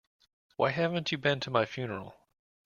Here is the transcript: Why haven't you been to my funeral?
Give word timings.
Why 0.55 0.71
haven't 0.71 1.11
you 1.11 1.19
been 1.19 1.39
to 1.41 1.51
my 1.51 1.63
funeral? 1.67 2.15